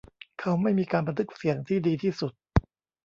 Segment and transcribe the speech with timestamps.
[0.39, 2.33] เขาไม่มีการบันทึกเสียงที่ดีที่สุด